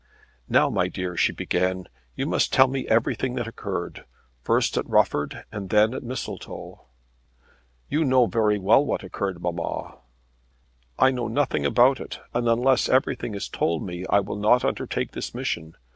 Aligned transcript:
"Now, 0.49 0.67
my 0.71 0.87
dear," 0.87 1.15
she 1.15 1.31
began, 1.31 1.85
"you 2.15 2.25
must 2.25 2.51
tell 2.51 2.67
me 2.67 2.87
everything 2.87 3.35
that 3.35 3.47
occurred 3.47 4.03
first 4.41 4.75
at 4.75 4.89
Rufford, 4.89 5.43
and 5.51 5.69
then 5.69 5.93
at 5.93 6.01
Mistletoe." 6.01 6.87
"You 7.87 8.03
know 8.03 8.25
very 8.25 8.57
well 8.57 8.83
what 8.83 9.03
occurred, 9.03 9.39
mamma." 9.43 9.99
"I 10.97 11.11
know 11.11 11.27
nothing 11.27 11.67
about 11.67 11.99
it, 11.99 12.19
and 12.33 12.49
unless 12.49 12.89
everything 12.89 13.35
is 13.35 13.47
told 13.47 13.83
me 13.83 14.03
I 14.09 14.21
will 14.21 14.37
not 14.37 14.65
undertake 14.65 15.11
this 15.11 15.35
mission. 15.35 15.75